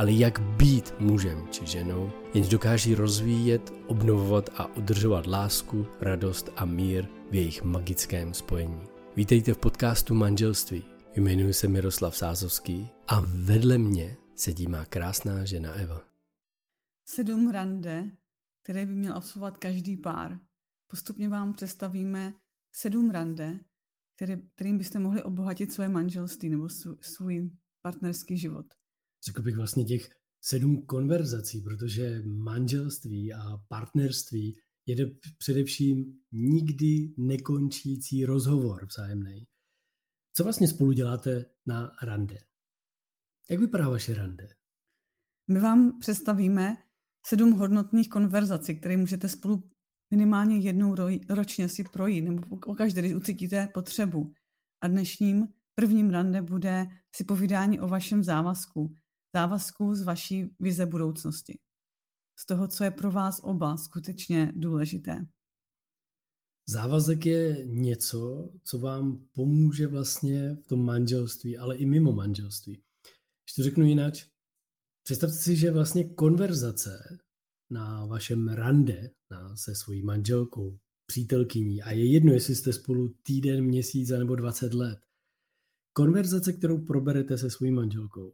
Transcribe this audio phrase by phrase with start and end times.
[0.00, 6.64] ale jak být mužem či ženou, jenž dokáží rozvíjet, obnovovat a udržovat lásku, radost a
[6.64, 8.80] mír v jejich magickém spojení.
[9.16, 10.84] Vítejte v podcastu Manželství.
[11.16, 16.00] Jmenuji se Miroslav Sázovský a vedle mě sedí má krásná žena Eva.
[17.04, 18.10] Sedm rande,
[18.62, 20.38] které by měl absolvovat každý pár.
[20.90, 22.34] Postupně vám představíme
[22.72, 23.60] sedm rande,
[24.16, 26.68] které, kterým byste mohli obohatit svoje manželství nebo
[27.00, 27.50] svůj
[27.82, 28.79] partnerský život.
[29.26, 38.86] Řekl bych vlastně těch sedm konverzací, protože manželství a partnerství je především nikdy nekončící rozhovor
[38.86, 39.46] vzájemný.
[40.32, 42.38] Co vlastně spolu děláte na rande?
[43.50, 44.48] Jak vypadá vaše rande?
[45.48, 46.76] My vám představíme
[47.26, 49.70] sedm hodnotných konverzací, které můžete spolu
[50.10, 50.96] minimálně jednou
[51.28, 54.32] ročně si projít, nebo pokaždé, když ucítíte potřebu.
[54.80, 58.94] A dnešním prvním rande bude si povídání o vašem závazku,
[59.34, 61.58] závazku z vaší vize budoucnosti
[62.40, 65.26] z toho, co je pro vás oba skutečně důležité.
[66.68, 72.72] Závazek je něco, co vám pomůže vlastně v tom manželství, ale i mimo manželství.
[72.72, 74.14] Když to řeknu jinak,
[75.02, 77.18] představte si, že vlastně konverzace
[77.70, 83.64] na vašem rande na, se svojí manželkou, přítelkyní, a je jedno, jestli jste spolu týden,
[83.64, 84.98] měsíc nebo 20 let,
[85.92, 88.32] konverzace, kterou proberete se svojí manželkou,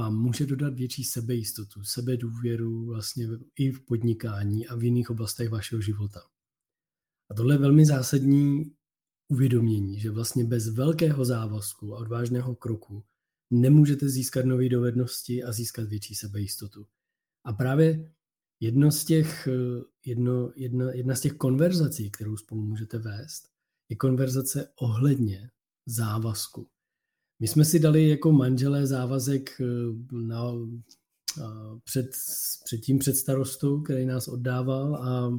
[0.00, 3.28] vám může dodat větší sebejistotu, sebedůvěru vlastně
[3.58, 6.20] i v podnikání a v jiných oblastech vašeho života.
[7.30, 8.72] A tohle je velmi zásadní
[9.28, 13.04] uvědomění, že vlastně bez velkého závazku a odvážného kroku
[13.50, 16.86] nemůžete získat nové dovednosti a získat větší sebejistotu.
[17.44, 18.12] A právě
[18.60, 19.48] jedno z těch,
[20.06, 23.48] jedno, jedna, jedna z těch konverzací, kterou spolu můžete vést,
[23.88, 25.50] je konverzace ohledně
[25.86, 26.68] závazku.
[27.40, 29.64] My jsme si dali jako manželé závazek eh,
[30.12, 30.52] na,
[31.84, 32.06] před,
[32.64, 35.38] před tím před starostou, který nás oddával a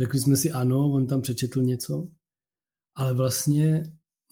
[0.00, 2.08] řekli jsme si ano, on tam přečetl něco,
[2.94, 3.82] ale vlastně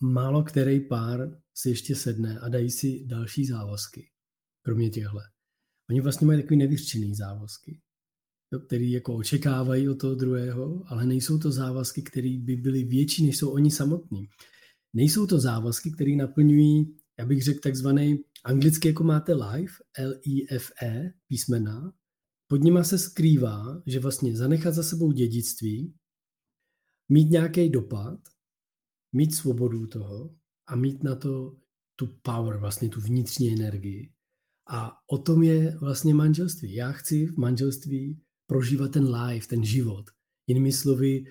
[0.00, 4.10] málo který pár si ještě sedne a dají si další závazky,
[4.62, 5.22] kromě těchhle.
[5.90, 7.80] Oni vlastně mají takový nevyřčený závazky,
[8.66, 13.38] který jako očekávají od toho druhého, ale nejsou to závazky, které by byly větší, než
[13.38, 14.28] jsou oni samotní.
[14.94, 21.92] Nejsou to závazky, které naplňují, já bych řekl takzvaný, anglicky jako máte life, L-I-F-E, písmena,
[22.46, 25.94] pod nima se skrývá, že vlastně zanechat za sebou dědictví,
[27.08, 28.20] mít nějaký dopad,
[29.12, 31.56] mít svobodu toho a mít na to
[31.96, 34.12] tu power, vlastně tu vnitřní energii.
[34.70, 36.74] A o tom je vlastně manželství.
[36.74, 40.10] Já chci v manželství prožívat ten life, ten život.
[40.46, 41.24] Jinými slovy,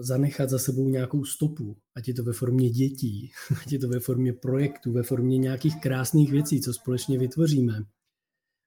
[0.00, 4.00] zanechat za sebou nějakou stopu, ať je to ve formě dětí, ať je to ve
[4.00, 7.84] formě projektu, ve formě nějakých krásných věcí, co společně vytvoříme.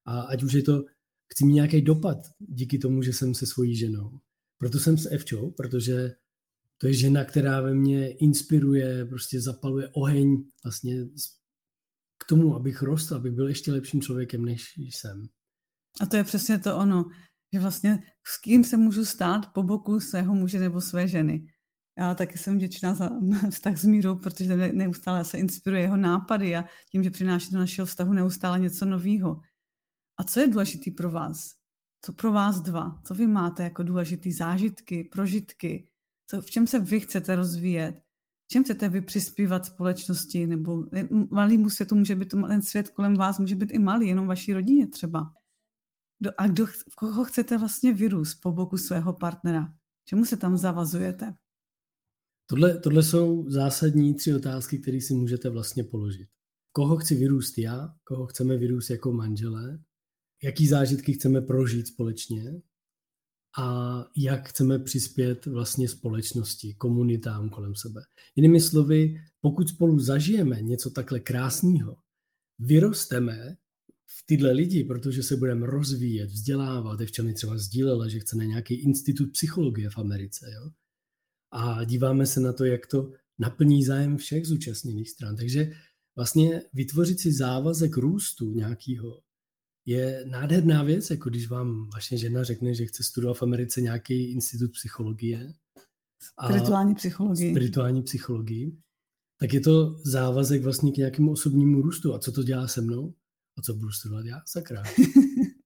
[0.06, 0.84] A ať už je to,
[1.34, 4.20] chci mít nějaký dopad díky tomu, že jsem se svojí ženou.
[4.58, 6.16] Proto jsem s Evčou, protože
[6.78, 11.06] to je žena, která ve mně inspiruje, prostě zapaluje oheň vlastně
[12.18, 15.28] k tomu, abych rostl, abych byl ještě lepším člověkem, než jsem.
[16.02, 17.06] A to je přesně to ono
[17.54, 21.48] že vlastně s kým se můžu stát po boku svého muže nebo své ženy.
[21.98, 23.10] Já taky jsem vděčná za
[23.50, 27.86] vztah s Mírou, protože neustále se inspiruje jeho nápady a tím, že přináší do našeho
[27.86, 29.42] vztahu neustále něco nového.
[30.18, 31.52] A co je důležitý pro vás?
[32.06, 33.02] Co pro vás dva?
[33.06, 35.88] Co vy máte jako důležitý zážitky, prožitky?
[36.28, 38.02] Co, v čem se vy chcete rozvíjet?
[38.46, 40.48] V čem chcete vy přispívat společnosti?
[40.48, 40.84] Nebo
[41.32, 44.88] malýmu světu může být ten svět kolem vás, může být i malý, jenom vaší rodině
[44.88, 45.34] třeba.
[46.38, 49.74] A kdo, v koho chcete vlastně vyrůst po boku svého partnera?
[50.06, 51.34] Čemu se tam zavazujete?
[52.50, 56.28] Tohle, tohle jsou zásadní tři otázky, které si můžete vlastně položit.
[56.72, 59.80] Koho chci vyrůst já, koho chceme vyrůst jako manželé,
[60.44, 62.62] jaký zážitky chceme prožít společně
[63.60, 68.02] a jak chceme přispět vlastně společnosti, komunitám kolem sebe.
[68.36, 71.98] Jinými slovy, pokud spolu zažijeme něco takhle krásného,
[72.60, 73.58] vyrosteme
[74.20, 77.00] v tyhle lidi, protože se budeme rozvíjet, vzdělávat.
[77.02, 80.52] v mi třeba sdílela, že chce na nějaký institut psychologie v Americe.
[80.54, 80.72] Jo?
[81.52, 85.36] A díváme se na to, jak to naplní zájem všech zúčastněných stran.
[85.36, 85.72] Takže
[86.16, 89.22] vlastně vytvořit si závazek růstu nějakého
[89.86, 94.32] je nádherná věc, jako když vám vaše žena řekne, že chce studovat v Americe nějaký
[94.32, 95.54] institut psychologie.
[96.46, 97.52] Spirituální psychologii.
[97.52, 98.78] Spirituální psychologii.
[99.40, 102.14] Tak je to závazek vlastně k nějakému osobnímu růstu.
[102.14, 103.14] A co to dělá se mnou?
[103.58, 104.42] A co budu studovat já?
[104.46, 104.84] Sakra.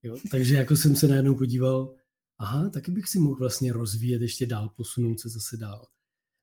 [0.03, 0.17] Jo?
[0.31, 1.95] Takže jako jsem se najednou podíval,
[2.39, 5.87] aha, taky bych si mohl vlastně rozvíjet ještě dál, posunout se zase dál.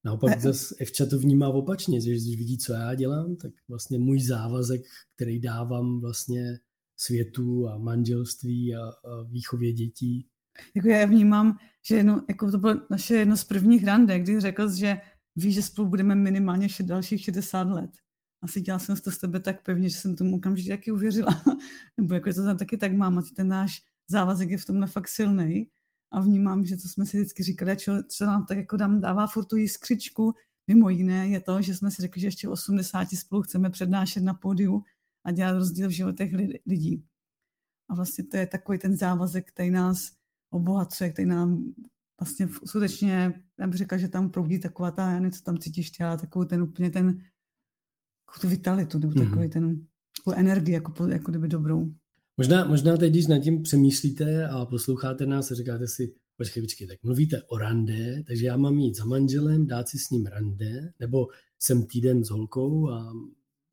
[0.05, 4.21] Naopak zase Evča to vnímá opačně, že když vidí, co já dělám, tak vlastně můj
[4.21, 4.83] závazek,
[5.17, 6.59] který dávám vlastně
[6.97, 10.27] světu a manželství a, a výchově dětí.
[10.75, 14.75] Jako já vnímám, že jedno, jako to bylo naše jedno z prvních rande, kdy řekl,
[14.75, 14.97] že
[15.37, 17.91] ví, že spolu budeme minimálně dalších 60 let.
[18.43, 21.43] Asi dělala jsem to s tebe tak pevně, že jsem tomu okamžitě taky uvěřila.
[21.97, 25.09] Nebo jako to tam taky tak mám a ten náš závazek je v tomhle fakt
[25.09, 25.69] silný.
[26.13, 29.27] A vnímám, že to jsme si vždycky říkali, čo, co nám tak jako dám, dává
[29.27, 30.35] furt tu jiskřičku,
[30.67, 34.35] mimo jiné je to, že jsme si řekli, že ještě 80 spolu chceme přednášet na
[34.35, 34.83] pódiu
[35.25, 36.33] a dělat rozdíl v životech
[36.67, 37.05] lidí.
[37.89, 40.13] A vlastně to je takový ten závazek, který nás
[40.51, 41.75] obohacuje, který nám
[42.21, 45.91] vlastně skutečně, já bych řekla, že tam proudí taková ta, já nevím, co tam cítíš,
[45.91, 47.25] těla, takovou ten úplně ten,
[48.41, 49.29] tu vitalitu, nebo mm-hmm.
[49.31, 49.87] takový ten,
[50.17, 51.93] takovou energii, jako, jako kdyby dobrou.
[52.37, 56.87] Možná, možná teď, když nad tím přemýšlíte a posloucháte nás a říkáte si, počkej, počkej,
[56.87, 60.93] tak mluvíte o rande, takže já mám jít za manželem, dát si s ním rande,
[61.01, 63.13] nebo jsem týden s holkou a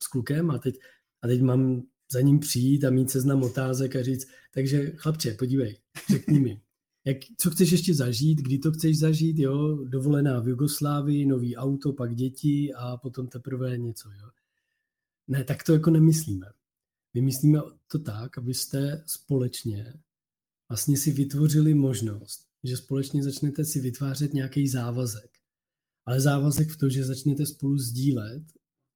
[0.04, 0.80] s klukem a teď
[1.22, 5.78] a teď mám za ním přijít a mít seznam otázek a říct, takže chlapče, podívej,
[6.12, 6.62] řekni mi,
[7.06, 11.94] jak, co chceš ještě zažít, kdy to chceš zažít, jo, dovolená v Jugoslávii, nový auto,
[11.94, 14.30] pak děti a potom teprve něco, jo.
[15.30, 16.48] Ne, tak to jako nemyslíme.
[17.14, 19.94] My myslíme to tak, abyste společně
[20.70, 25.32] vlastně si vytvořili možnost, že společně začnete si vytvářet nějaký závazek.
[26.06, 28.44] Ale závazek v tom, že začnete spolu sdílet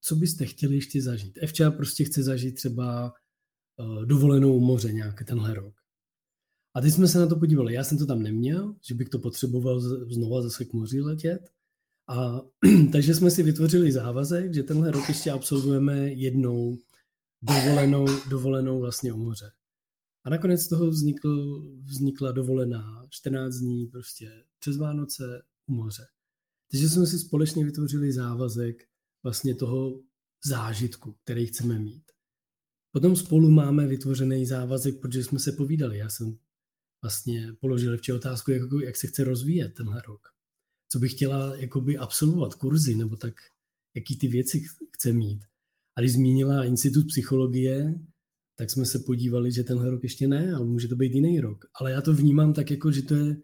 [0.04, 1.38] co byste chtěli ještě zažít?
[1.42, 3.14] Evča prostě chce zažít třeba
[3.78, 5.76] uh, dovolenou moře nějaký tenhle rok.
[6.74, 7.74] A teď jsme se na to podívali.
[7.74, 9.80] Já jsem to tam neměl, že bych to potřeboval
[10.14, 11.52] znova zase k moři letět.
[12.08, 12.42] A
[12.92, 16.78] takže jsme si vytvořili závazek, že tenhle rok ještě absolvujeme jednou
[17.42, 19.52] dovolenou, dovolenou vlastně o moře.
[20.26, 26.06] A nakonec z toho vznikl, vznikla dovolená 14 dní prostě přes Vánoce u moře.
[26.72, 28.84] Takže jsme si společně vytvořili závazek,
[29.24, 30.02] vlastně toho
[30.46, 32.04] zážitku, který chceme mít.
[32.92, 35.98] Potom spolu máme vytvořený závazek, protože jsme se povídali.
[35.98, 36.38] Já jsem
[37.02, 40.33] vlastně položil včera otázku, jak, jak se chce rozvíjet tenhle rok.
[40.94, 43.34] Co bych chtěla jakoby absolvovat, kurzy, nebo tak,
[43.96, 44.64] jaký ty věci
[44.96, 45.44] chce mít.
[45.98, 48.00] A když zmínila Institut psychologie,
[48.56, 51.66] tak jsme se podívali, že tenhle rok ještě ne, ale může to být jiný rok.
[51.80, 53.38] Ale já to vnímám tak, jako, že to je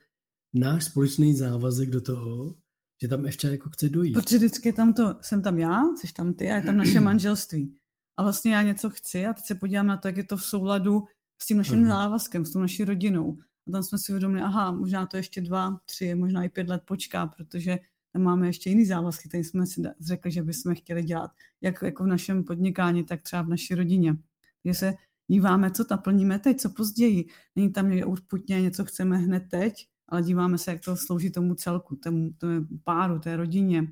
[0.54, 2.56] náš společný závazek do toho,
[3.02, 4.14] že tam ještě jako chce dojít.
[4.14, 7.76] Protože vždycky tam to, jsem tam já, jsi tam ty a je tam naše manželství.
[8.18, 10.44] A vlastně já něco chci a teď se podívám na to, jak je to v
[10.44, 11.04] souladu
[11.42, 13.38] s tím naším závazkem, s tou naší rodinou.
[13.70, 16.82] A tam jsme si uvědomili, aha, možná to ještě dva, tři, možná i pět let
[16.86, 17.80] počká, protože
[18.14, 21.32] tam máme ještě jiný závazky, které jsme si řekli, že bychom chtěli dělat,
[21.62, 24.18] jak jako v našem podnikání, tak třeba v naší rodině.
[24.66, 24.94] Že se
[25.28, 27.26] díváme, co naplníme teď, co později.
[27.56, 31.56] Není tam někde urputně, něco chceme hned teď, ale díváme se, jak to slouží tomu
[31.56, 33.88] celku, tomu, tomu páru, té rodině.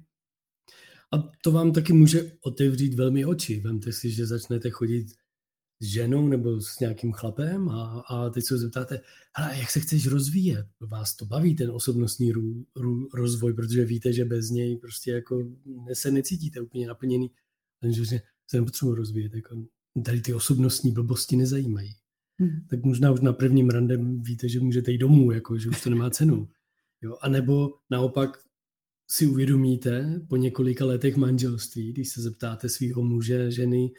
[1.13, 3.59] A to vám taky může otevřít velmi oči.
[3.59, 5.07] Vemte si, že začnete chodit
[5.79, 8.99] s ženou nebo s nějakým chlapem a, a teď se zeptáte,
[9.35, 10.65] hele, jak se chceš rozvíjet?
[10.79, 15.51] Vás to baví, ten osobnostní rů, rů, rozvoj, protože víte, že bez něj prostě jako
[15.93, 17.31] se necítíte úplně naplněný.
[17.81, 18.05] Takže
[18.47, 19.33] se nepotřebuji rozvíjet.
[19.33, 19.65] Jako,
[20.05, 21.95] tady ty osobnostní blbosti nezajímají.
[22.39, 22.67] Hmm.
[22.69, 25.89] tak možná už na prvním randem víte, že můžete jít domů, jako, že už to
[25.89, 26.47] nemá cenu.
[27.01, 27.17] Jo?
[27.21, 28.37] A nebo naopak
[29.09, 33.91] si uvědomíte po několika letech manželství, když se zeptáte svého muže, ženy,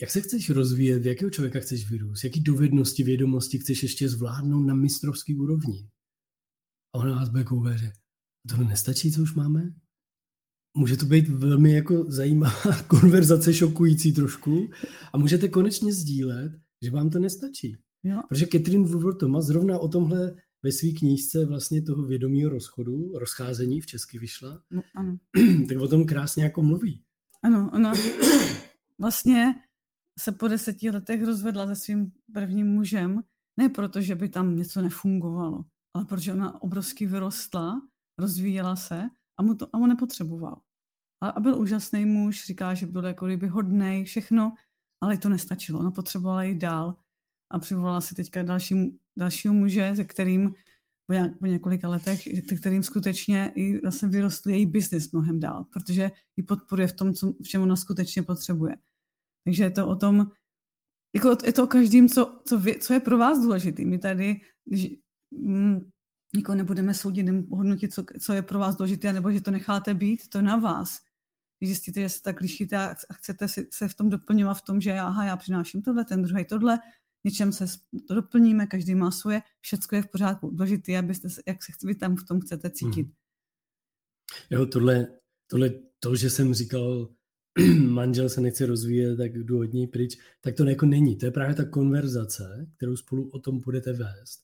[0.00, 4.62] jak se chceš rozvíjet, v jakého člověka chceš vyrůst, jaký dovednosti, vědomosti chceš ještě zvládnout
[4.62, 5.88] na mistrovský úrovni.
[6.94, 7.92] A ona vás bude koukat, že
[8.48, 9.74] to nestačí, co už máme?
[10.76, 14.70] Může to být velmi jako zajímavá konverzace, šokující trošku
[15.12, 16.52] a můžete konečně sdílet,
[16.82, 17.76] že vám to nestačí.
[18.02, 18.20] Jo.
[18.28, 23.80] Protože Catherine Woodward Thomas zrovna o tomhle ve své knížce vlastně toho vědomího rozchodu, rozcházení
[23.80, 25.18] v Česky vyšla, no, ano.
[25.68, 27.02] tak o tom krásně jako mluví.
[27.42, 27.92] Ano, ona
[28.98, 29.54] vlastně
[30.18, 33.22] se po deseti letech rozvedla se svým prvním mužem,
[33.60, 37.82] ne proto, že by tam něco nefungovalo, ale protože ona obrovsky vyrostla,
[38.18, 39.02] rozvíjela se
[39.38, 40.60] a, mu to, a on nepotřeboval.
[41.22, 44.52] A, a byl úžasný muž, říká, že byl jako kdyby hodnej, všechno,
[45.02, 45.78] ale to nestačilo.
[45.78, 46.96] Ona potřebovala jít dál
[47.52, 50.54] a přivolala si teďka další, dalšího muže, se kterým
[51.06, 55.64] po, nějak, po několika letech, se kterým skutečně i zase vyrostl její biznis mnohem dál,
[55.64, 58.76] protože ji podporuje v tom, co, v čem ona skutečně potřebuje.
[59.46, 60.30] Takže je to o tom,
[61.14, 63.84] jako je to o každým, co, co, vy, co je pro vás důležitý.
[63.84, 64.88] My tady když,
[65.30, 65.90] mm,
[66.34, 70.28] nikoho nebudeme soudit, hodnotit, co, co je pro vás důležité, nebo že to necháte být,
[70.28, 70.98] to na vás.
[71.58, 74.80] Když zjistíte, že se tak lišíte a chcete si, se v tom doplňovat v tom,
[74.80, 76.78] že aha, já přináším tohle, ten druhý tohle,
[77.24, 77.66] něčem se
[78.08, 80.50] to doplníme, každý má svoje, všechno je v pořádku.
[80.50, 83.02] Důležité abyste jak se vy tam v tom chcete cítit.
[83.02, 83.14] Hmm.
[84.50, 85.06] Jo, tohle,
[85.46, 87.15] tohle, to, že jsem říkal,
[87.88, 91.16] manžel se nechce rozvíjet, tak jdu od něj pryč, tak to jako není.
[91.16, 94.40] To je právě ta konverzace, kterou spolu o tom budete vést.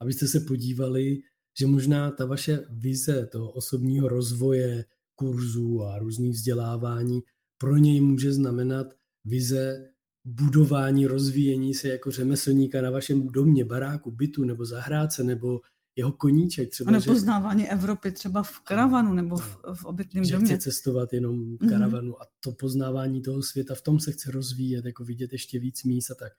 [0.00, 1.18] Abyste se podívali,
[1.58, 7.20] že možná ta vaše vize toho osobního rozvoje, kurzů a různých vzdělávání
[7.58, 8.86] pro něj může znamenat
[9.24, 9.90] vize
[10.24, 15.60] budování, rozvíjení se jako řemeslníka na vašem domě, baráku, bytu nebo zahrádce nebo
[15.96, 16.70] jeho koníček.
[16.70, 17.68] Třeba, a nepoznávání že...
[17.68, 20.46] Evropy třeba v karavanu nebo v, v obytném domě.
[20.46, 22.22] chce cestovat jenom v karavanu mm-hmm.
[22.22, 26.10] a to poznávání toho světa, v tom se chce rozvíjet, jako vidět ještě víc míst
[26.10, 26.32] a tak.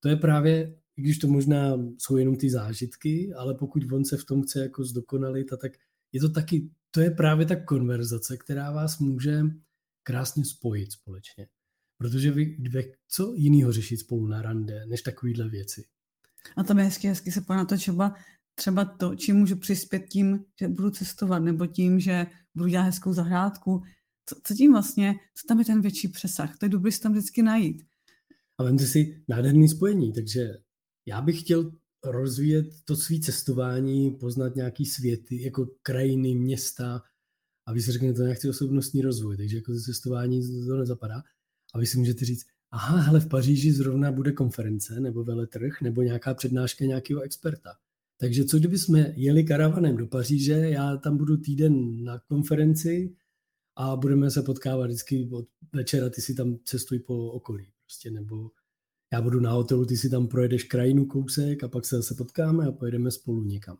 [0.00, 4.16] To je právě, i když to možná jsou jenom ty zážitky, ale pokud on se
[4.16, 5.72] v tom chce jako zdokonalit, a tak
[6.12, 9.42] je to taky, to je právě ta konverzace, která vás může
[10.02, 11.48] krásně spojit společně.
[11.98, 15.84] Protože vy dvě, co jiného řešit spolu na rande, než takovýhle věci.
[16.56, 18.14] A tam je hezky, hezky se na to třeba,
[18.58, 23.12] třeba to, čím můžu přispět tím, že budu cestovat, nebo tím, že budu dělat hezkou
[23.12, 23.82] zahrádku.
[24.26, 26.58] Co, co tím vlastně, co tam je ten větší přesah?
[26.58, 27.82] To je dobré si tam vždycky najít.
[28.58, 30.54] A vemte si nádherný spojení, takže
[31.06, 31.72] já bych chtěl
[32.04, 37.02] rozvíjet to svý cestování, poznat nějaký světy, jako krajiny, města,
[37.66, 41.22] a vy si řeknete, já chci osobnostní rozvoj, takže jako cestování to nezapadá.
[41.74, 46.02] A vy si můžete říct, aha, hele, v Paříži zrovna bude konference nebo veletrh nebo
[46.02, 47.70] nějaká přednáška nějakého experta.
[48.20, 53.16] Takže co kdyby jsme jeli karavanem do Paříže, já tam budu týden na konferenci
[53.76, 58.50] a budeme se potkávat vždycky od večera, ty si tam cestuj po okolí prostě, nebo
[59.12, 62.66] já budu na hotelu, ty si tam projedeš krajinu kousek a pak se zase potkáme
[62.66, 63.78] a pojedeme spolu někam.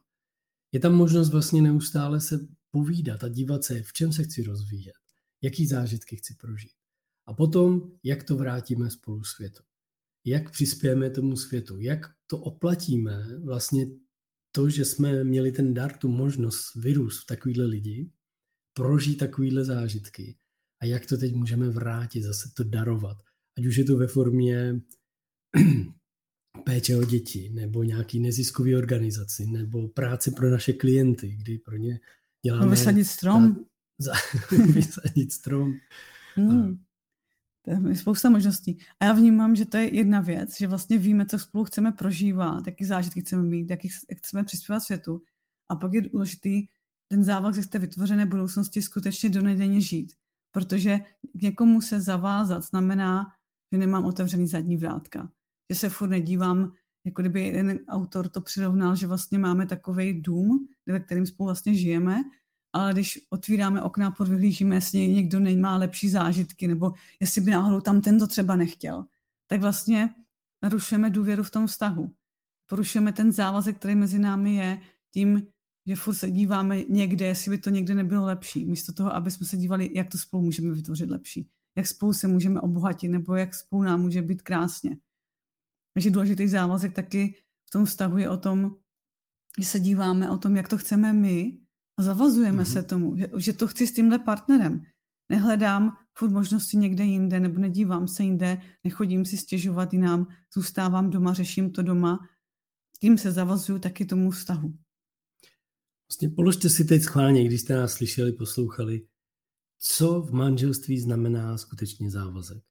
[0.72, 4.94] Je tam možnost vlastně neustále se povídat a dívat se, v čem se chci rozvíjet,
[5.42, 6.72] jaký zážitky chci prožít.
[7.26, 9.62] A potom, jak to vrátíme spolu světu.
[10.24, 13.86] Jak přispějeme tomu světu, jak to oplatíme vlastně
[14.52, 18.10] to, že jsme měli ten dar, tu možnost vyrůst v takovýhle lidi,
[18.72, 20.38] prožít takovýhle zážitky
[20.82, 23.16] a jak to teď můžeme vrátit, zase to darovat.
[23.58, 24.80] Ať už je to ve formě
[26.64, 32.00] péče o děti, nebo nějaký neziskový organizaci, nebo práce pro naše klienty, kdy pro ně
[32.44, 32.64] děláme...
[32.64, 33.64] No, vysadit strom.
[33.98, 34.12] Za,
[34.74, 35.74] vysadit strom.
[36.34, 36.84] Hmm.
[37.88, 38.78] Je spousta možností.
[39.00, 42.66] A já vnímám, že to je jedna věc, že vlastně víme, co spolu chceme prožívat,
[42.66, 45.22] jaký zážitky chceme mít, jaký jak chceme přispívat světu.
[45.68, 46.66] A pak je důležitý
[47.08, 50.12] ten závazek z té vytvořené budoucnosti skutečně donedenně žít.
[50.50, 50.98] Protože
[51.38, 53.26] k někomu se zavázat znamená,
[53.72, 55.30] že nemám otevřený zadní vrátka.
[55.72, 56.72] Že se furt nedívám,
[57.04, 61.74] jako kdyby jeden autor to přirovnal, že vlastně máme takový dům, ve kterým spolu vlastně
[61.74, 62.22] žijeme
[62.72, 67.80] ale když otvíráme okna a podvyhlížíme, jestli někdo nemá lepší zážitky, nebo jestli by náhodou
[67.80, 69.04] tam tento třeba nechtěl,
[69.46, 70.14] tak vlastně
[70.62, 72.14] narušujeme důvěru v tom vztahu.
[72.66, 75.46] Porušujeme ten závazek, který mezi námi je, tím,
[75.86, 79.46] že furt se díváme někde, jestli by to někde nebylo lepší, místo toho, aby jsme
[79.46, 83.54] se dívali, jak to spolu můžeme vytvořit lepší, jak spolu se můžeme obohatit, nebo jak
[83.54, 84.98] spolu nám může být krásně.
[85.94, 87.34] Takže důležitý závazek taky
[87.68, 88.76] v tom vztahu je o tom,
[89.58, 91.58] že se díváme o tom, jak to chceme my
[91.98, 92.72] a zavazujeme mm-hmm.
[92.72, 94.82] se tomu, že, že to chci s tímhle partnerem.
[95.30, 101.34] Nehledám furt možnosti někde jinde, nebo nedívám se jinde, nechodím si stěžovat jinam, zůstávám doma,
[101.34, 102.18] řeším to doma.
[103.00, 104.74] Tím se zavazuju taky tomu vztahu.
[106.10, 109.06] Vlastně položte si teď schválně, když jste nás slyšeli, poslouchali,
[109.78, 112.62] co v manželství znamená skutečně závazek.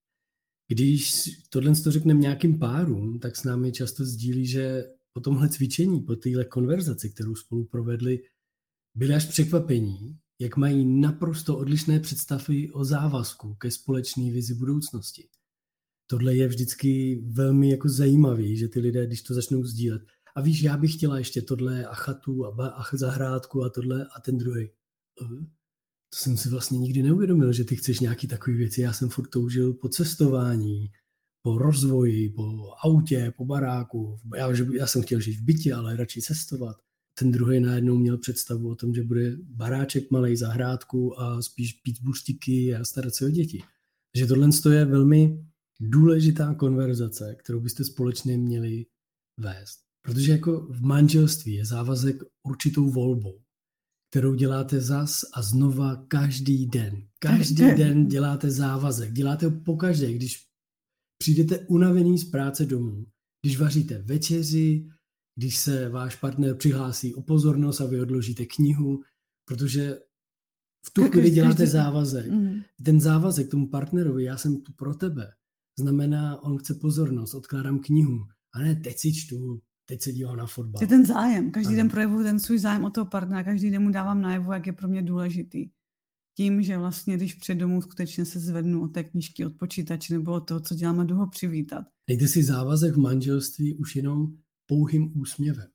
[0.67, 6.01] Když tohle to řekneme nějakým párům, tak s námi často sdílí, že po tomhle cvičení,
[6.01, 8.19] po téhle konverzaci, kterou spolu provedli,
[8.97, 15.27] byli až překvapení, jak mají naprosto odlišné představy o závazku ke společné vizi budoucnosti.
[16.07, 20.01] Tohle je vždycky velmi jako zajímavý, že ty lidé, když to začnou sdílet,
[20.35, 24.07] a víš, já bych chtěla ještě tohle a chatu a, ba, a zahrádku a tohle
[24.15, 24.69] a ten druhý.
[26.09, 28.81] To jsem si vlastně nikdy neuvědomil, že ty chceš nějaký takový věci.
[28.81, 30.91] Já jsem furt toužil po cestování,
[31.41, 34.19] po rozvoji, po autě, po baráku.
[34.37, 36.86] Já, já jsem chtěl žít v bytě, ale radši cestovat.
[37.19, 42.01] Ten druhý najednou měl představu o tom, že bude baráček malej zahrádku a spíš pít
[42.01, 43.61] buřtíky a starat se o děti.
[44.13, 45.45] Takže tohle je velmi
[45.79, 48.85] důležitá konverzace, kterou byste společně měli
[49.39, 49.79] vést.
[50.01, 53.41] Protože jako v manželství je závazek určitou volbou,
[54.11, 57.07] kterou děláte zas a znova každý den.
[57.19, 59.13] Každý den děláte závazek.
[59.13, 60.47] Děláte ho pokaždé, když
[61.17, 63.05] přijdete unavený z práce domů,
[63.41, 64.87] když vaříte večeři,
[65.37, 69.01] když se váš partner přihlásí o pozornost a vy odložíte knihu,
[69.45, 69.99] protože
[70.85, 72.31] v tu chvíli děláte závazek.
[72.31, 72.61] Mm.
[72.83, 75.31] Ten závazek tomu partnerovi, já jsem tu pro tebe,
[75.79, 80.45] znamená, on chce pozornost, odkládám knihu, a ne teď si čtu, teď se dívám na
[80.45, 80.83] fotbal.
[80.83, 81.51] Je ten zájem.
[81.51, 81.77] Každý ano.
[81.77, 84.73] den projevuju ten svůj zájem o toho partnera, každý den mu dávám najevo, jak je
[84.73, 85.69] pro mě důležitý.
[86.37, 90.33] Tím, že vlastně, když před domů skutečně se zvednu od té knížky, od počítače nebo
[90.33, 91.85] od toho, co děláme, jdu ho přivítat.
[92.09, 95.67] Dejte si závazek v manželství už jenom pouhým úsměvem.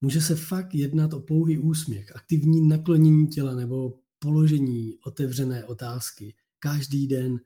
[0.00, 6.34] Může se fakt jednat o pouhý úsměch, aktivní naklonění těla nebo položení otevřené otázky.
[6.58, 7.40] Každý den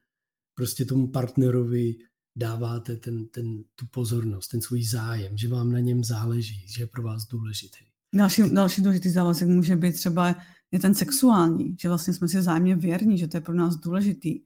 [0.55, 1.97] prostě tomu partnerovi
[2.37, 6.87] dáváte ten, ten, tu pozornost, ten svůj zájem, že vám na něm záleží, že je
[6.87, 7.85] pro vás důležitý.
[8.15, 10.37] Další, další důležitý závazek může být třeba
[10.73, 14.41] je ten sexuální, že vlastně jsme si zájemně věrní, že to je pro nás důležitý,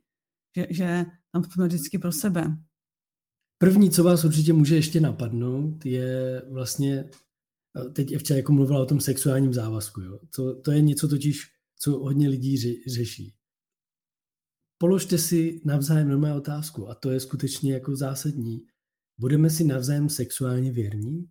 [0.56, 2.56] že, že tam jsme vždycky pro sebe.
[3.58, 7.10] První, co vás určitě může ještě napadnout, je vlastně,
[7.92, 10.18] teď Evča jako mluvila o tom sexuálním závazku, jo.
[10.36, 13.34] To, to je něco totiž, co hodně lidí ře, řeší.
[14.78, 18.66] Položte si navzájem normální otázku a to je skutečně jako zásadní.
[19.18, 21.30] Budeme si navzájem sexuálně věrní?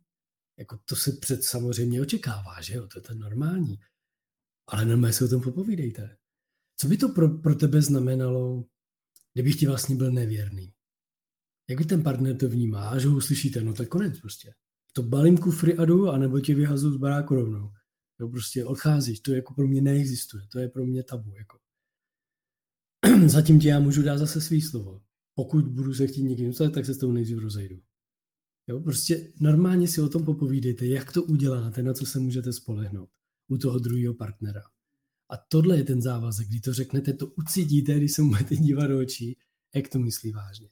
[0.60, 3.80] Jako to se před samozřejmě očekává, že jo, to je to normální.
[4.68, 6.18] Ale normálně si o tom popovídejte.
[6.78, 8.66] Co by to pro, pro tebe znamenalo,
[9.34, 10.75] kdybych ti vlastně byl nevěrný?
[11.70, 12.90] Jak ten partner to vnímá?
[12.90, 14.54] Až ho uslyšíte, no tak konec prostě.
[14.94, 17.72] To balím kufry a jdu, anebo tě vyhazu z baráku rovnou.
[18.20, 21.36] Jo, prostě odcházíš, to jako pro mě neexistuje, to je pro mě tabu.
[21.36, 21.60] Jako.
[23.30, 25.02] Zatím ti já můžu dát zase svý slovo.
[25.36, 27.82] Pokud budu se chtít někým dostat, tak se s tou nejdřív rozejdu.
[28.68, 33.10] Jo, prostě normálně si o tom popovídejte, jak to uděláte, na co se můžete spolehnout
[33.48, 34.62] u toho druhého partnera.
[35.30, 39.00] A tohle je ten závazek, kdy to řeknete, to ucítíte, když se budete dívat do
[39.00, 39.38] očí,
[39.76, 40.70] jak to myslí vážně.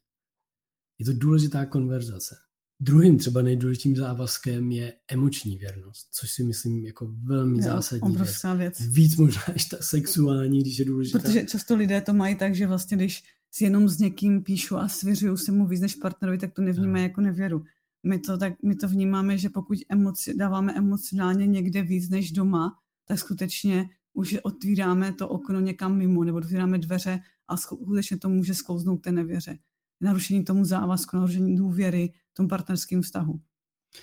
[0.99, 2.35] Je to důležitá konverzace.
[2.79, 8.45] Druhým třeba nejdůležitějším závazkem je emoční věrnost, což si myslím jako velmi jo, zásadní věc.
[8.57, 8.81] věc.
[8.87, 11.19] Víc možná než ta sexuální, když je důležitá.
[11.19, 14.87] Protože často lidé to mají tak, že vlastně když si jenom s někým píšu a
[14.87, 17.63] svěřuju se mu víc než partnerovi, tak to nevnímají jako nevěru.
[18.03, 22.79] My to, tak, my to vnímáme, že pokud emoci, dáváme emocionálně někde víc než doma,
[23.05, 28.53] tak skutečně už otvíráme to okno někam mimo, nebo otvíráme dveře a skutečně to může
[28.53, 29.57] sklouznout té nevěře.
[30.03, 33.39] Narušení tomu závazku, narušení důvěry, tomu partnerském vztahu.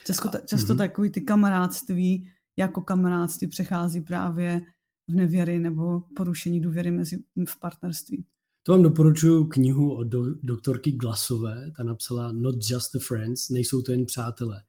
[0.07, 0.79] Často, často mm-hmm.
[0.79, 4.61] takový ty kamarádství, jako kamarádství přechází právě
[5.09, 8.25] v nevěry nebo porušení důvěry mezi v partnerství.
[8.63, 13.83] To vám doporučuji knihu od do, doktorky Glasové, ta napsala Not Just the Friends, nejsou
[13.83, 14.63] to jen přátelé.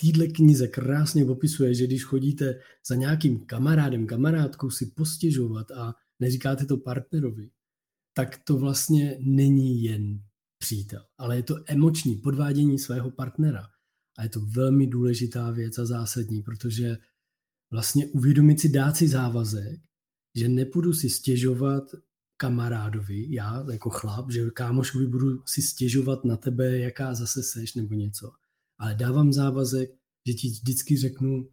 [0.00, 6.66] Týdle knize krásně popisuje, že když chodíte za nějakým kamarádem, kamarádkou si postěžovat a neříkáte
[6.66, 7.50] to partnerovi,
[8.14, 10.20] tak to vlastně není jen
[10.58, 13.66] přítel, ale je to emoční podvádění svého partnera.
[14.18, 16.96] A je to velmi důležitá věc a zásadní, protože
[17.72, 19.80] vlastně uvědomit si dát si závazek,
[20.34, 21.84] že nepůjdu si stěžovat
[22.36, 27.94] kamarádovi, já jako chlap, že kámošovi budu si stěžovat na tebe, jaká zase seš nebo
[27.94, 28.30] něco.
[28.78, 29.90] Ale dávám závazek,
[30.26, 31.48] že ti vždycky řeknu,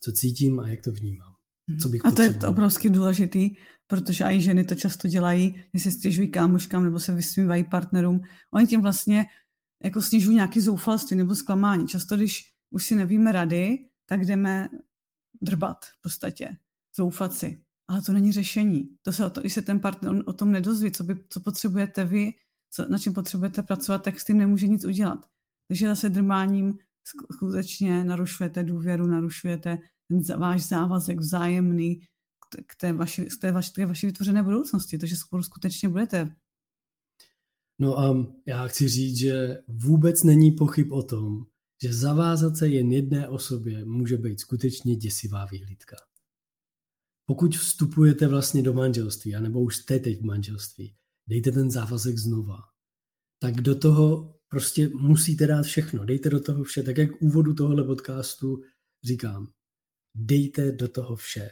[0.00, 1.31] co cítím a jak to vnímám.
[1.80, 3.50] Co bych a to je to obrovsky důležitý,
[3.86, 8.20] protože i ženy to často dělají, že se stěžují kámoškám nebo se vysmívají partnerům.
[8.54, 9.26] Oni tím vlastně
[9.84, 11.86] jako snižují nějaký zoufalství nebo zklamání.
[11.88, 14.68] Často, když už si nevíme rady, tak jdeme
[15.42, 16.56] drbat v podstatě,
[16.96, 17.62] zoufat si.
[17.88, 18.88] Ale to není řešení.
[19.02, 22.04] To se o to, když se ten partner o tom nedozví, co, by, co potřebujete
[22.04, 22.32] vy,
[22.70, 25.26] co, na čem potřebujete pracovat, tak s tím nemůže nic udělat.
[25.68, 26.78] Takže zase drmáním
[27.34, 29.78] skutečně narušujete důvěru, narušujete
[30.12, 32.00] ten váš závazek vzájemný
[32.66, 35.88] k té vaší, k té vaší, k té vaší vytvořené budoucnosti, to, že spolu skutečně
[35.88, 36.36] budete.
[37.78, 41.44] No a já chci říct, že vůbec není pochyb o tom,
[41.82, 45.96] že zavázat se jen jedné osobě může být skutečně děsivá výhlídka.
[47.26, 50.94] Pokud vstupujete vlastně do manželství, anebo už jste teď v manželství,
[51.28, 52.58] dejte ten závazek znova.
[53.38, 56.04] Tak do toho prostě musíte dát všechno.
[56.04, 56.82] Dejte do toho vše.
[56.82, 58.62] Tak jak v úvodu tohohle podcastu
[59.04, 59.46] říkám,
[60.14, 61.50] dejte do toho vše.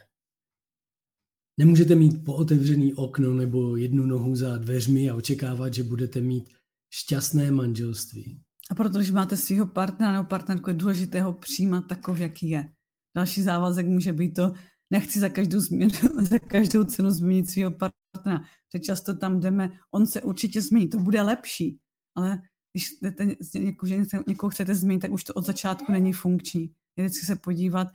[1.59, 6.49] Nemůžete mít pootevřený okno nebo jednu nohu za dveřmi a očekávat, že budete mít
[6.90, 8.42] šťastné manželství.
[8.70, 12.73] A proto, když máte svého partnera nebo partnerku, je důležité ho přijímat takový, jaký je.
[13.16, 14.55] Další závazek může být to,
[14.92, 18.44] nechci za každou, změnu, za každou cenu změnit svého partnera.
[18.75, 21.79] Že často tam jdeme, on se určitě změní, to bude lepší,
[22.16, 22.42] ale
[22.73, 26.75] když jdete, někoho, že někoho chcete změnit, tak už to od začátku není funkční.
[26.96, 27.88] Je vždycky se podívat,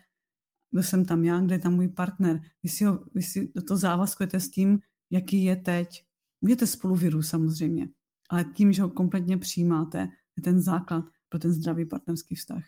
[0.76, 2.42] kdo jsem tam já, kde je tam můj partner.
[2.64, 4.80] Vy si, ho, vy si do toho závazkujete s tím,
[5.12, 6.04] jaký je teď.
[6.42, 7.90] Můžete spolu vyrůst samozřejmě,
[8.30, 10.00] ale tím, že ho kompletně přijímáte,
[10.38, 12.64] je ten základ pro ten zdravý partnerský vztah.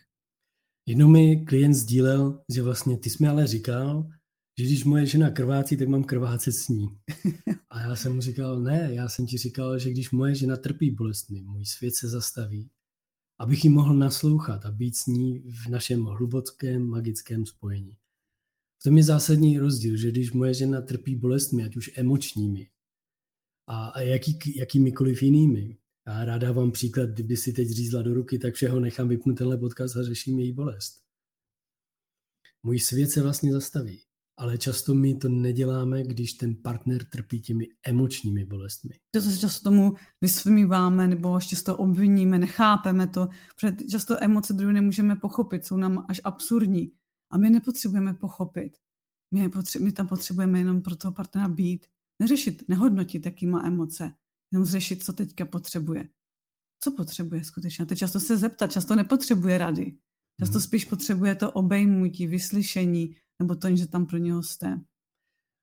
[0.86, 4.08] Jednou mi klient sdílel, že vlastně ty jsi mi ale říkal,
[4.58, 6.88] že když moje žena krvácí, tak mám krvácet s ní.
[7.70, 10.90] A já jsem mu říkal, ne, já jsem ti říkal, že když moje žena trpí
[10.90, 12.70] bolestmi, můj svět se zastaví,
[13.38, 17.96] abych jí mohl naslouchat a být s ní v našem hlubokém magickém spojení.
[18.78, 22.70] V tom je zásadní rozdíl, že když moje žena trpí bolestmi, ať už emočními
[23.66, 28.38] a, a jaký, jakýmikoliv jinými, já rád dávám příklad, kdyby si teď řízla do ruky,
[28.38, 31.02] tak všeho nechám vypnout tenhle podcast a řeším její bolest.
[32.62, 34.07] Můj svět se vlastně zastaví
[34.38, 38.94] ale často my to neděláme, když ten partner trpí těmi emočními bolestmi.
[39.10, 44.72] To se často tomu vysmíváme nebo ještě to obviníme, nechápeme to, protože často emoce druhé
[44.72, 46.92] nemůžeme pochopit, jsou nám až absurdní.
[47.30, 48.76] A my nepotřebujeme pochopit.
[49.34, 51.86] My, potře- my tam potřebujeme jenom pro toho partnera být.
[52.22, 54.12] Neřešit, nehodnotit, jaký má emoce.
[54.52, 56.08] Jenom řešit, co teďka potřebuje.
[56.84, 57.82] Co potřebuje skutečně?
[57.82, 59.96] A to často se zeptat, často nepotřebuje rady.
[60.40, 60.62] Často hmm.
[60.62, 64.80] spíš potřebuje to obejmutí, vyslyšení, nebo to, že tam pro něho jste.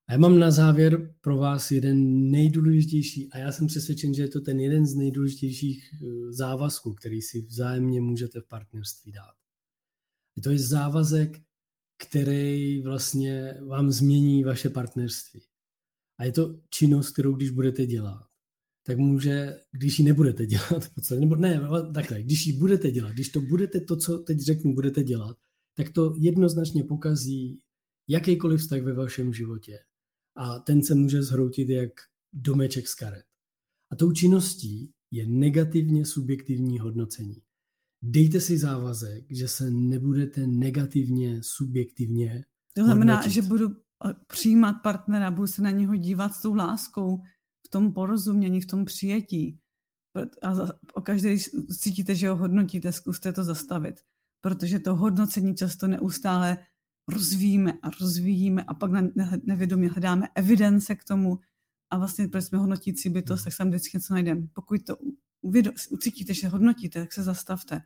[0.07, 4.27] A já mám na závěr pro vás jeden nejdůležitější, a já jsem přesvědčen, že je
[4.27, 9.33] to ten jeden z nejdůležitějších eh, závazků, který si vzájemně můžete v partnerství dát.
[10.43, 11.41] To je závazek,
[11.97, 15.41] který vlastně vám změní vaše partnerství.
[16.17, 18.25] A je to činnost, kterou když budete dělat,
[18.85, 21.61] tak může, když ji nebudete dělat, nebo ne,
[21.93, 25.38] takhle, když ji budete dělat, když to budete to, co teď řeknu, budete dělat,
[25.77, 27.61] tak to jednoznačně pokazí
[28.07, 29.79] jakýkoliv vztah ve vašem životě.
[30.35, 31.91] A ten se může zhroutit jak
[32.33, 33.25] domeček z karet.
[33.91, 37.41] A tou činností je negativně subjektivní hodnocení.
[38.01, 43.33] Dejte si závazek, že se nebudete negativně subjektivně To znamená, hodnotit.
[43.33, 47.21] že budu eh, přijímat partnera, budu se na něho dívat s tou láskou,
[47.67, 49.59] v tom porozumění, v tom přijetí.
[50.41, 50.53] A
[50.93, 51.39] o každý
[51.79, 53.95] cítíte, že ho hodnotíte, zkuste to zastavit.
[54.41, 56.57] Protože to hodnocení často neustále
[57.07, 58.91] rozvíjíme a rozvíjíme a pak
[59.43, 61.39] nevědomě hledáme evidence k tomu
[61.89, 64.47] a vlastně, protože jsme hodnotící bytost, tak tam vždycky něco najdeme.
[64.53, 64.97] Pokud to
[65.89, 67.81] ucítíte, že hodnotíte, tak se zastavte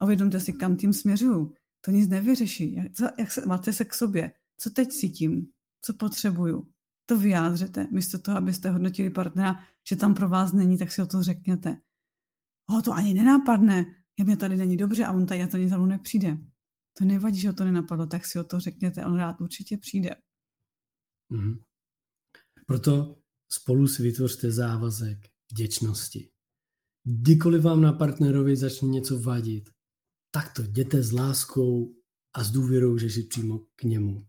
[0.00, 1.52] a uvědomte si, kam tím směřuju.
[1.80, 2.74] To nic nevyřeší.
[2.74, 2.86] Jak,
[3.18, 4.32] jak se, máte se k sobě.
[4.58, 5.46] Co teď cítím?
[5.82, 6.68] Co potřebuju?
[7.06, 7.88] To vyjádřete.
[7.90, 11.76] Místo toho, abyste hodnotili partnera, že tam pro vás není, tak si o to řekněte.
[12.78, 13.86] O, to ani nenápadne.
[14.18, 16.38] Je mě tady není dobře a on tady na to za mnou nepřijde.
[16.98, 20.10] To nevadí, že ho to nenapadlo, tak si o to řekněte, on rád určitě přijde.
[21.30, 21.58] Mm-hmm.
[22.66, 25.18] Proto spolu si vytvořte závazek
[25.52, 26.28] vděčnosti.
[27.04, 29.70] Kdykoliv vám na partnerovi začne něco vadit,
[30.30, 31.94] tak to jděte s láskou
[32.34, 34.26] a s důvěrou řešit přímo k němu.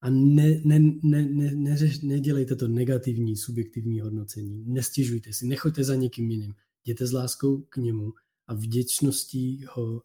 [0.00, 4.64] A ne, ne, ne, ne, neřeš, nedělejte to negativní, subjektivní hodnocení.
[4.66, 6.54] Nestěžujte si, nechoďte za někým jiným.
[6.84, 8.12] Jděte s láskou k němu
[8.46, 10.02] a vděčností ho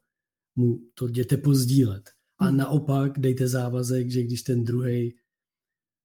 [0.55, 2.09] mu to jděte pozdílet.
[2.39, 2.57] A hmm.
[2.57, 5.15] naopak dejte závazek, že když ten druhý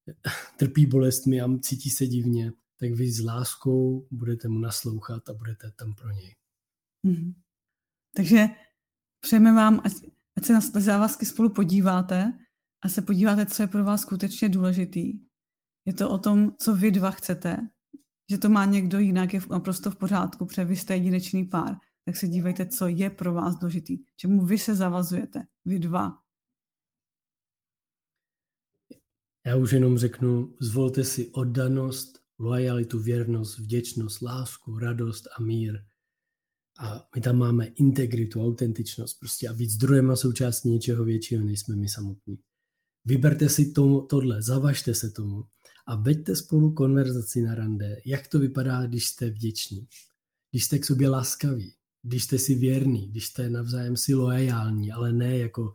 [0.59, 5.70] trpí bolestmi a cítí se divně, tak vy s láskou budete mu naslouchat a budete
[5.70, 6.35] tam pro něj.
[7.04, 7.32] Hmm.
[8.16, 8.46] Takže
[9.20, 9.92] přejeme vám, ať,
[10.37, 12.32] ať se na závazky spolu podíváte
[12.85, 15.20] a se podíváte, co je pro vás skutečně důležitý.
[15.85, 17.56] Je to o tom, co vy dva chcete,
[18.30, 22.16] že to má někdo jinak, je naprosto v pořádku, protože vy jste jedinečný pár tak
[22.16, 26.18] se dívejte, co je pro vás důležitý, čemu vy se zavazujete, vy dva.
[29.46, 35.84] Já už jenom řeknu, zvolte si oddanost, lojalitu, věrnost, vděčnost, lásku, radost a mír.
[36.78, 41.60] A my tam máme integritu, autentičnost, prostě a být zdrojem a součástí něčeho většího, než
[41.60, 42.38] jsme my samotní.
[43.04, 45.44] Vyberte si tomu, tohle, zavažte se tomu
[45.86, 49.88] a veďte spolu konverzaci na rande, jak to vypadá, když jste vděční,
[50.50, 51.74] když jste k sobě laskaví,
[52.06, 55.72] když jste si věrný, když jste navzájem si loajální, ale ne jako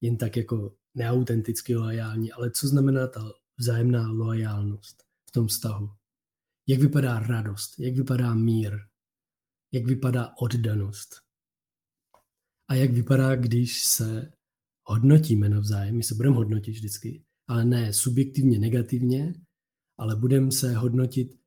[0.00, 5.90] jen tak jako neautenticky loajální, ale co znamená ta vzájemná loajálnost v tom vztahu.
[6.66, 8.78] Jak vypadá radost, jak vypadá mír,
[9.72, 11.14] jak vypadá oddanost.
[12.68, 14.32] A jak vypadá, když se
[14.86, 19.34] hodnotíme navzájem, my se budeme hodnotit vždycky, ale ne subjektivně negativně,
[19.98, 21.43] ale budeme se hodnotit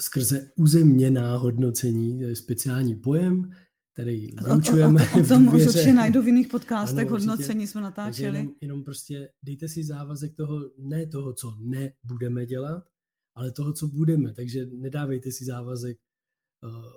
[0.00, 3.50] skrze uzemněná hodnocení, to je speciální pojem,
[3.92, 5.02] který vyučujeme.
[5.02, 8.38] O, o, o tom už určitě najdu v jiných podcastech, ano, hodnocení jsme natáčeli.
[8.38, 12.84] Jenom, jenom prostě dejte si závazek toho, ne toho, co nebudeme dělat,
[13.34, 14.34] ale toho, co budeme.
[14.34, 15.96] Takže nedávejte si závazek,
[16.64, 16.92] uh,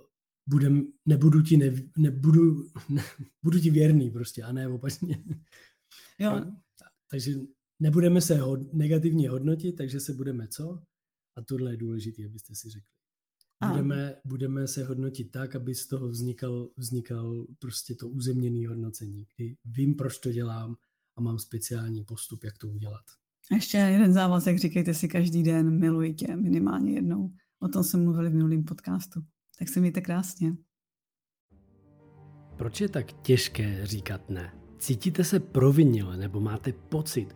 [0.50, 3.04] budem, nebudu ti, ne, nebudu, ne,
[3.44, 5.24] budu ti věrný prostě, a ne opačně.
[6.20, 6.32] Jo.
[6.32, 6.60] A,
[7.12, 7.34] takže
[7.80, 10.82] nebudeme se hod, negativně hodnotit, takže se budeme co?
[11.40, 12.90] A tohle je důležité, abyste si řekli.
[13.68, 19.56] Budeme, budeme se hodnotit tak, aby z toho vznikal, vznikal prostě to uzemněné hodnocení, kdy
[19.66, 20.76] vím, proč to dělám
[21.16, 23.04] a mám speciální postup, jak to udělat.
[23.52, 27.34] Ještě jeden závazek, říkejte si každý den, miluji tě minimálně jednou.
[27.60, 29.22] O tom jsme mluvili v minulém podcastu.
[29.60, 30.58] Tak se mějte krásně.
[32.58, 34.54] Proč je tak těžké říkat ne?
[34.78, 37.36] Cítíte se provinile nebo máte pocit,